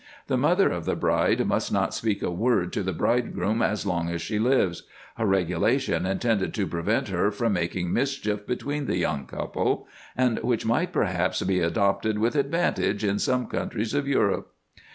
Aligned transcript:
The 0.25 0.35
mother 0.35 0.71
of 0.71 0.85
the 0.85 0.95
bride 0.95 1.45
must 1.45 1.71
not 1.71 1.93
speak 1.93 2.23
a 2.23 2.31
word 2.31 2.73
to 2.73 2.81
the 2.81 2.91
bridegroom 2.91 3.61
as 3.61 3.85
long 3.85 4.09
as 4.09 4.19
she 4.19 4.39
lives; 4.39 4.81
a 5.15 5.27
regulation 5.27 6.07
intended 6.07 6.55
to 6.55 6.65
prevent 6.65 7.09
her 7.09 7.29
from 7.29 7.53
making 7.53 7.93
mischief 7.93 8.47
between 8.47 8.87
the 8.87 8.97
young 8.97 9.27
couple; 9.27 9.85
and 10.17 10.39
which 10.39 10.65
might 10.65 10.91
perhaps 10.91 11.43
be 11.43 11.59
adopted 11.59 12.17
with 12.17 12.35
advantage 12.35 13.03
in 13.03 13.19
some 13.19 13.45
countries 13.45 13.93
of 13.93 14.07
Europe. 14.07 14.55